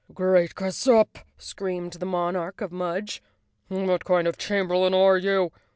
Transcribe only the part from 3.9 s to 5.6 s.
kind of a chamberlain are you?